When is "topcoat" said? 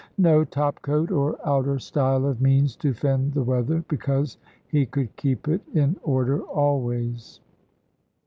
0.43-1.11